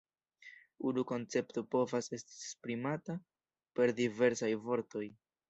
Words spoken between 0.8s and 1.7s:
Unu koncepto